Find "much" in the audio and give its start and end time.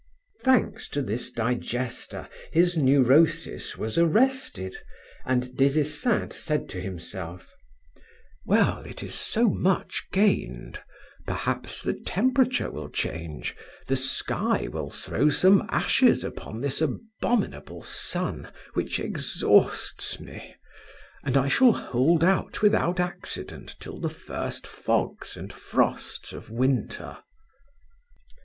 9.47-10.07